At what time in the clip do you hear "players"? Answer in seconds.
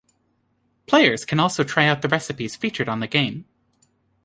0.87-1.25